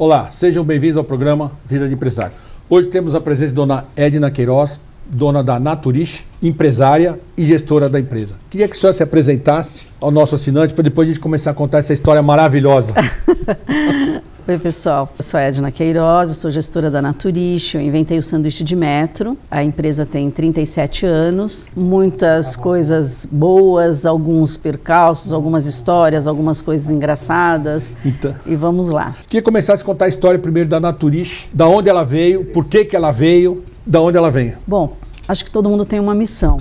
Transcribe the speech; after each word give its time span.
Olá, 0.00 0.30
sejam 0.30 0.62
bem-vindos 0.62 0.96
ao 0.96 1.02
programa 1.02 1.50
Vida 1.66 1.88
de 1.88 1.94
Empresário. 1.94 2.32
Hoje 2.70 2.86
temos 2.86 3.16
a 3.16 3.20
presença 3.20 3.48
de 3.48 3.54
dona 3.54 3.84
Edna 3.96 4.30
Queiroz, 4.30 4.78
dona 5.04 5.42
da 5.42 5.58
Naturish, 5.58 6.24
empresária 6.40 7.18
e 7.36 7.44
gestora 7.44 7.88
da 7.88 7.98
empresa. 7.98 8.36
Queria 8.48 8.68
que 8.68 8.76
a 8.76 8.78
senhora 8.78 8.94
se 8.94 9.02
apresentasse 9.02 9.86
ao 10.00 10.12
nosso 10.12 10.36
assinante 10.36 10.72
para 10.72 10.84
depois 10.84 11.08
a 11.08 11.10
gente 11.10 11.20
começar 11.20 11.50
a 11.50 11.54
contar 11.54 11.78
essa 11.78 11.92
história 11.92 12.22
maravilhosa. 12.22 12.94
Oi, 14.50 14.58
pessoal. 14.58 15.12
Eu 15.18 15.22
sou 15.22 15.38
a 15.38 15.42
Edna 15.42 15.70
Queiroz, 15.70 16.34
sou 16.38 16.50
gestora 16.50 16.90
da 16.90 17.02
Naturish, 17.02 17.74
eu 17.74 17.82
inventei 17.82 18.18
o 18.18 18.22
sanduíche 18.22 18.64
de 18.64 18.74
metro. 18.74 19.36
A 19.50 19.62
empresa 19.62 20.06
tem 20.06 20.30
37 20.30 21.04
anos, 21.04 21.68
muitas 21.76 22.56
coisas 22.56 23.28
boas, 23.30 24.06
alguns 24.06 24.56
percalços, 24.56 25.34
algumas 25.34 25.66
histórias, 25.66 26.26
algumas 26.26 26.62
coisas 26.62 26.90
engraçadas. 26.90 27.92
Então, 28.02 28.34
e 28.46 28.56
vamos 28.56 28.88
lá. 28.88 29.14
Queria 29.28 29.42
começar 29.42 29.74
a 29.74 29.78
contar 29.84 30.06
a 30.06 30.08
história 30.08 30.38
primeiro 30.38 30.66
da 30.66 30.80
Naturish, 30.80 31.46
da 31.52 31.68
onde 31.68 31.90
ela 31.90 32.02
veio, 32.02 32.46
por 32.46 32.64
que, 32.64 32.86
que 32.86 32.96
ela 32.96 33.12
veio, 33.12 33.62
da 33.84 34.00
onde 34.00 34.16
ela 34.16 34.30
vem. 34.30 34.54
Bom, 34.66 34.96
acho 35.28 35.44
que 35.44 35.50
todo 35.50 35.68
mundo 35.68 35.84
tem 35.84 36.00
uma 36.00 36.14
missão. 36.14 36.56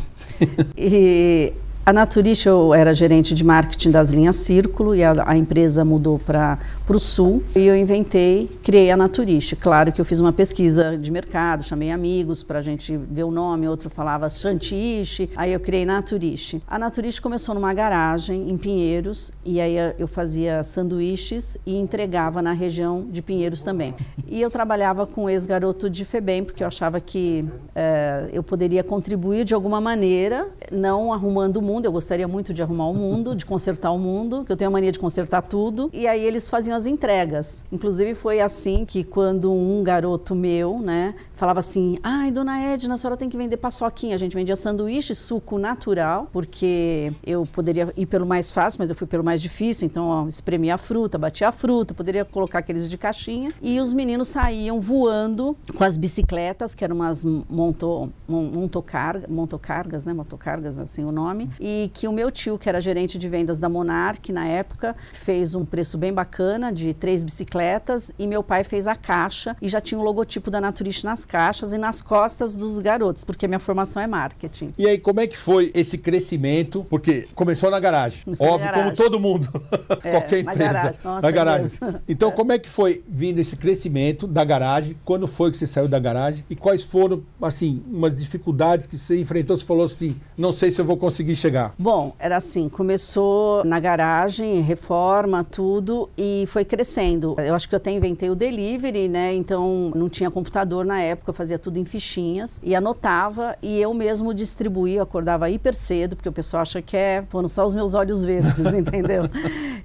e 0.78 1.54
a 1.88 1.94
Naturich, 1.94 2.46
eu 2.46 2.74
era 2.74 2.94
gerente 2.94 3.34
de 3.34 3.46
marketing 3.46 3.92
das 3.92 4.10
linhas 4.10 4.36
Círculo 4.36 4.94
e 4.94 5.06
a, 5.06 5.14
a 5.26 5.38
empresa 5.38 5.86
mudou 5.86 6.20
para 6.20 6.60
o 6.90 7.00
sul 7.00 7.42
e 7.56 7.66
eu 7.66 7.78
inventei, 7.78 8.52
criei 8.62 8.92
a 8.92 8.98
Naturich. 8.98 9.56
Claro 9.56 9.94
que 9.94 10.02
eu 10.02 10.04
fiz 10.04 10.20
uma 10.20 10.34
pesquisa 10.34 10.98
de 10.98 11.10
mercado, 11.10 11.64
chamei 11.64 11.90
amigos 11.90 12.44
para 12.44 12.60
a 12.60 12.62
gente 12.62 12.98
ver 12.98 13.24
o 13.24 13.32
nome, 13.32 13.70
outro 13.70 13.90
falava 13.90 14.30
Chantiche, 14.30 15.30
aí 15.34 15.54
eu 15.54 15.62
criei 15.62 15.86
Naturich. 15.86 16.62
A 16.68 16.78
Naturich 16.78 17.22
começou 17.22 17.56
numa 17.56 17.74
garagem 17.74 18.50
em 18.50 18.58
Pinheiros 18.58 19.32
e 19.46 19.62
aí 19.62 19.78
eu 19.98 20.10
fazia 20.10 20.64
sanduíches 20.64 21.58
e 21.66 21.78
entregava 21.78 22.42
na 22.42 22.52
região 22.52 23.08
de 23.10 23.22
Pinheiros 23.22 23.64
também. 23.64 23.96
E 24.28 24.42
eu 24.42 24.52
trabalhava 24.52 25.08
com 25.08 25.30
ex-garoto 25.30 25.90
de 25.90 26.04
FEBEM, 26.04 26.44
porque 26.44 26.62
eu 26.62 26.68
achava 26.68 27.00
que 27.00 27.48
é, 27.74 28.28
eu 28.34 28.44
poderia 28.44 28.84
contribuir 28.84 29.46
de 29.46 29.54
alguma 29.54 29.80
maneira, 29.80 30.50
não 30.70 31.14
arrumando 31.14 31.56
o 31.58 31.77
mundo, 31.78 31.86
eu 31.86 31.92
gostaria 31.92 32.28
muito 32.28 32.54
de 32.54 32.62
arrumar 32.64 32.88
o 32.88 32.94
mundo, 32.94 33.36
de 33.36 33.46
consertar 33.46 33.92
o 33.92 34.00
mundo, 34.00 34.44
que 34.44 34.52
eu 34.52 34.58
tenho 34.58 34.70
a 34.70 34.72
mania 34.72 34.92
de 34.92 34.98
consertar 34.98 35.44
tudo. 35.44 35.92
E 35.94 36.08
aí 36.08 36.24
eles 36.24 36.50
faziam 36.50 36.76
as 36.76 36.88
entregas. 36.88 37.64
Inclusive 37.72 38.16
foi 38.16 38.42
assim 38.42 38.84
que 38.84 39.04
quando 39.04 39.52
um 39.52 39.84
garoto 39.84 40.34
meu, 40.34 40.80
né, 40.80 41.14
falava 41.36 41.60
assim: 41.60 42.00
"Ai, 42.02 42.32
dona 42.32 42.60
Edna, 42.60 42.96
a 42.96 42.98
senhora 42.98 43.16
tem 43.16 43.30
que 43.30 43.38
vender 43.38 43.58
paçoquinha". 43.58 44.16
A 44.16 44.18
gente 44.18 44.36
vendia 44.36 44.56
sanduíche, 44.56 45.14
suco 45.14 45.60
natural, 45.60 46.28
porque 46.34 47.14
eu 47.24 47.46
poderia 47.46 47.94
ir 47.96 48.08
pelo 48.08 48.26
mais 48.26 48.52
fácil, 48.52 48.80
mas 48.80 48.90
eu 48.90 48.96
fui 48.96 49.06
pelo 49.06 49.24
mais 49.24 49.40
difícil, 49.40 49.86
então 49.86 50.08
ó, 50.08 50.28
espremia 50.28 50.76
a 50.76 50.78
fruta, 50.80 51.18
batia 51.18 51.50
a 51.50 51.52
fruta, 51.52 51.94
poderia 51.94 52.26
colocar 52.26 52.60
aqueles 52.60 52.90
de 52.90 52.98
caixinha. 52.98 53.52
E 53.62 53.80
os 53.80 53.94
meninos 53.94 54.30
saíam 54.30 54.82
voando 54.82 55.56
com 55.76 55.84
as 55.84 55.96
bicicletas, 55.96 56.74
que 56.74 56.84
eram 56.84 56.96
umas 56.96 57.24
monto, 57.24 58.12
montocargas, 58.28 59.30
montocargas, 59.30 60.06
né, 60.06 60.14
motocargas 60.14 60.80
assim 60.80 61.06
o 61.06 61.12
nome 61.12 61.50
que 61.94 62.08
o 62.08 62.12
meu 62.12 62.32
tio, 62.32 62.58
que 62.58 62.70
era 62.70 62.80
gerente 62.80 63.18
de 63.18 63.28
vendas 63.28 63.58
da 63.58 63.68
Monarch 63.68 64.32
na 64.32 64.48
época, 64.48 64.96
fez 65.12 65.56
um 65.56 65.66
preço 65.66 65.98
bem 65.98 66.14
bacana 66.14 66.72
de 66.72 66.94
três 66.94 67.24
bicicletas 67.24 68.12
e 68.18 68.28
meu 68.28 68.44
pai 68.44 68.64
fez 68.64 68.88
a 68.88 68.96
caixa 68.96 69.56
e 69.62 69.68
já 69.68 69.82
tinha 69.82 70.00
o 70.00 70.04
logotipo 70.04 70.50
da 70.50 70.62
Naturist 70.62 71.04
nas 71.04 71.26
caixas 71.26 71.74
e 71.74 71.78
nas 71.78 72.02
costas 72.02 72.56
dos 72.56 72.80
garotos, 72.80 73.24
porque 73.24 73.48
minha 73.48 73.60
formação 73.60 74.02
é 74.02 74.08
marketing. 74.08 74.74
E 74.78 74.88
aí, 74.88 74.98
como 74.98 75.20
é 75.20 75.28
que 75.28 75.38
foi 75.38 75.72
esse 75.74 75.98
crescimento? 75.98 76.86
Porque 76.90 77.28
começou 77.36 77.70
na 77.70 77.80
garagem, 77.80 78.24
começou 78.24 78.48
óbvio, 78.48 78.66
na 78.66 78.72
garagem. 78.72 78.96
como 78.96 79.10
todo 79.10 79.20
mundo, 79.20 79.48
é, 80.04 80.12
qualquer 80.12 80.40
empresa. 80.40 80.64
Na 80.64 80.74
garagem. 80.74 81.00
Nossa, 81.04 81.22
na 81.22 81.32
garagem. 81.32 81.78
Então, 82.08 82.30
é. 82.30 82.32
como 82.32 82.52
é 82.52 82.60
que 82.60 82.70
foi 82.70 83.04
vindo 83.08 83.40
esse 83.40 83.56
crescimento 83.56 84.28
da 84.28 84.44
garagem? 84.44 84.96
Quando 85.04 85.28
foi 85.28 85.52
que 85.52 85.58
você 85.58 85.68
saiu 85.68 85.88
da 85.88 86.00
garagem? 86.00 86.46
E 86.50 86.56
quais 86.56 86.84
foram, 86.84 87.24
assim, 87.42 87.84
umas 87.88 88.16
dificuldades 88.16 88.88
que 88.88 88.98
você 88.98 89.20
enfrentou? 89.20 89.58
Você 89.58 89.66
falou 89.66 89.86
assim, 89.86 90.16
não 90.38 90.52
sei 90.52 90.72
se 90.72 90.80
eu 90.80 90.86
vou 90.86 90.98
conseguir 90.98 91.36
chegar 91.36 91.57
Bom, 91.78 92.14
era 92.20 92.38
assim, 92.38 92.70
começou 92.70 93.64
na 93.64 93.80
garagem, 93.80 94.62
reforma, 94.62 95.44
tudo, 95.44 96.10
e 96.18 96.46
foi 96.48 96.66
crescendo. 96.66 97.36
Eu 97.38 97.56
acho 97.56 97.68
que 97.68 97.76
eu 97.76 97.78
até 97.78 97.92
inventei 97.92 98.30
o 98.30 98.36
delivery, 98.36 99.08
né? 99.08 99.34
Então 99.34 99.92
não 99.96 100.10
tinha 100.10 100.30
computador 100.30 100.86
na 100.86 101.02
época, 101.02 101.30
eu 101.30 101.34
fazia 101.34 101.58
tudo 101.58 101.78
em 101.78 101.86
fichinhas 101.86 102.60
e 102.64 102.76
anotava 102.76 103.56
e 103.62 103.80
eu 103.80 103.94
mesmo 103.94 104.34
distribuía, 104.34 105.02
acordava 105.02 105.50
hiper 105.50 105.74
cedo, 105.74 106.16
porque 106.16 106.30
o 106.30 106.34
pessoal 106.34 106.62
acha 106.62 106.82
que 106.82 106.98
é, 106.98 107.24
foram 107.30 107.50
só 107.50 107.66
os 107.66 107.74
meus 107.74 107.94
olhos 107.94 108.24
verdes, 108.24 108.60
entendeu? 108.76 109.24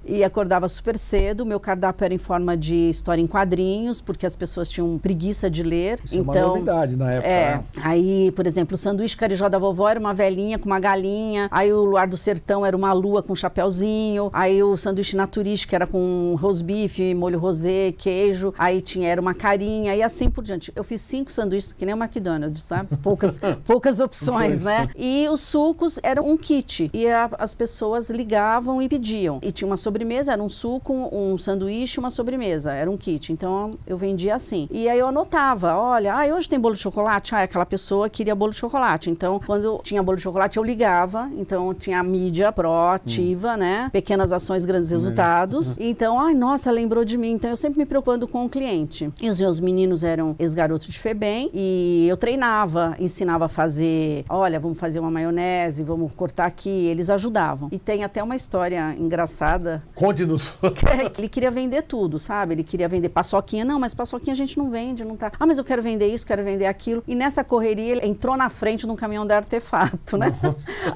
E 0.05 0.23
acordava 0.23 0.67
super 0.67 0.97
cedo, 0.97 1.45
meu 1.45 1.59
cardápio 1.59 2.05
era 2.05 2.13
em 2.13 2.17
forma 2.17 2.57
de 2.57 2.89
história 2.89 3.21
em 3.21 3.27
quadrinhos, 3.27 4.01
porque 4.01 4.25
as 4.25 4.35
pessoas 4.35 4.69
tinham 4.69 4.97
preguiça 4.97 5.49
de 5.49 5.63
ler. 5.63 5.99
Isso 6.03 6.17
então, 6.17 6.21
é 6.21 6.23
uma 6.23 6.37
então, 6.37 6.49
novidade 6.49 6.95
na 6.95 7.11
época. 7.11 7.27
É, 7.27 7.55
né? 7.55 7.63
aí, 7.81 8.31
por 8.31 8.45
exemplo, 8.45 8.75
o 8.75 8.77
sanduíche 8.77 9.15
carijó 9.15 9.47
da 9.47 9.57
vovó 9.57 9.89
era 9.89 9.99
uma 9.99 10.13
velhinha 10.13 10.59
com 10.59 10.65
uma 10.65 10.79
galinha, 10.79 11.47
Aí 11.53 11.62
o 11.71 11.83
Luar 11.85 12.07
do 12.07 12.17
Sertão 12.17 12.65
era 12.65 12.75
uma 12.75 12.91
lua 12.93 13.21
com 13.21 13.35
chapéuzinho. 13.35 14.29
Aí 14.33 14.63
o 14.63 14.75
sanduíche 14.75 15.15
naturístico 15.15 15.75
era 15.75 15.85
com 15.87 16.35
rosbife, 16.39 17.13
molho 17.13 17.39
rosé, 17.39 17.91
queijo. 17.91 18.53
Aí 18.57 18.81
tinha 18.81 19.09
era 19.09 19.21
uma 19.21 19.33
carinha 19.33 19.95
e 19.95 20.01
assim 20.01 20.29
por 20.29 20.43
diante. 20.43 20.71
Eu 20.75 20.83
fiz 20.83 21.01
cinco 21.01 21.31
sanduíches 21.31 21.71
que 21.73 21.85
nem 21.85 21.93
o 21.93 21.97
McDonald's, 21.97 22.63
sabe? 22.63 22.95
Poucas, 23.03 23.39
poucas 23.65 23.99
opções, 23.99 24.63
né? 24.63 24.89
E 24.97 25.27
os 25.29 25.41
sucos 25.41 25.99
eram 26.01 26.27
um 26.27 26.37
kit. 26.37 26.89
E 26.93 27.07
a, 27.07 27.29
as 27.37 27.53
pessoas 27.53 28.09
ligavam 28.09 28.81
e 28.81 28.89
pediam. 28.89 29.39
E 29.41 29.51
tinha 29.51 29.67
uma 29.67 29.77
sobremesa, 29.77 30.33
era 30.33 30.41
um 30.41 30.49
suco, 30.49 30.93
um 31.11 31.37
sanduíche, 31.37 31.99
uma 31.99 32.09
sobremesa. 32.09 32.71
Era 32.71 32.89
um 32.89 32.97
kit. 32.97 33.31
Então 33.31 33.71
eu 33.85 33.97
vendia 33.97 34.35
assim. 34.35 34.67
E 34.71 34.89
aí 34.89 34.99
eu 34.99 35.07
anotava, 35.07 35.75
olha, 35.75 36.13
ah, 36.13 36.35
hoje 36.35 36.49
tem 36.49 36.59
bolo 36.59 36.75
de 36.75 36.81
chocolate? 36.81 37.35
Ah, 37.35 37.43
aquela 37.43 37.65
pessoa 37.65 38.09
queria 38.09 38.35
bolo 38.35 38.51
de 38.51 38.57
chocolate. 38.57 39.09
Então, 39.09 39.39
quando 39.45 39.79
tinha 39.83 40.01
bolo 40.01 40.17
de 40.17 40.23
chocolate, 40.23 40.57
eu 40.57 40.63
ligava 40.63 41.29
então 41.43 41.73
tinha 41.73 41.99
a 41.99 42.03
mídia 42.03 42.51
proativa, 42.51 43.53
hum. 43.53 43.57
né? 43.57 43.89
Pequenas 43.91 44.31
ações, 44.31 44.65
grandes 44.65 44.91
é. 44.91 44.95
resultados. 44.95 45.77
Uhum. 45.77 45.83
Então, 45.83 46.19
ai, 46.19 46.33
nossa, 46.33 46.71
lembrou 46.71 47.03
de 47.03 47.17
mim. 47.17 47.31
Então 47.31 47.49
eu 47.49 47.57
sempre 47.57 47.79
me 47.79 47.85
preocupando 47.85 48.27
com 48.27 48.45
o 48.45 48.49
cliente. 48.49 49.09
E 49.21 49.29
os 49.29 49.39
meus 49.39 49.59
meninos 49.59 50.03
eram 50.03 50.35
ex-garotos 50.39 50.87
de 50.87 50.97
FEBEM 50.97 51.51
e 51.53 52.07
eu 52.09 52.17
treinava, 52.17 52.95
ensinava 52.99 53.45
a 53.45 53.49
fazer, 53.49 54.25
olha, 54.29 54.59
vamos 54.59 54.79
fazer 54.79 54.99
uma 54.99 55.11
maionese, 55.11 55.83
vamos 55.83 56.11
cortar 56.13 56.45
aqui. 56.45 56.69
Eles 56.69 57.09
ajudavam. 57.09 57.69
E 57.71 57.77
tem 57.77 58.03
até 58.03 58.23
uma 58.23 58.35
história 58.35 58.95
engraçada. 58.97 59.83
Conte-nos. 59.93 60.57
ele 61.17 61.27
queria 61.27 61.51
vender 61.51 61.83
tudo, 61.83 62.19
sabe? 62.19 62.55
Ele 62.55 62.63
queria 62.63 62.87
vender 62.87 63.09
paçoquinha. 63.09 63.65
Não, 63.65 63.79
mas 63.79 63.93
paçoquinha 63.93 64.33
a 64.33 64.37
gente 64.37 64.57
não 64.57 64.71
vende, 64.71 65.03
não 65.03 65.17
tá. 65.17 65.31
Ah, 65.39 65.45
mas 65.45 65.57
eu 65.57 65.63
quero 65.63 65.81
vender 65.81 66.07
isso, 66.07 66.25
quero 66.25 66.43
vender 66.43 66.65
aquilo. 66.65 67.03
E 67.07 67.15
nessa 67.15 67.43
correria 67.43 67.91
ele 67.91 68.05
entrou 68.05 68.37
na 68.37 68.49
frente 68.49 68.85
de 68.85 68.91
um 68.91 68.95
caminhão 68.95 69.25
de 69.25 69.33
artefato, 69.33 70.17
né? 70.17 70.33